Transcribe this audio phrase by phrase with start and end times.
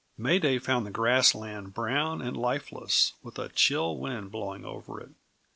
[0.17, 4.99] May Day found the grass land brown and lifeless, with a chill wind blowing over
[4.99, 5.11] it.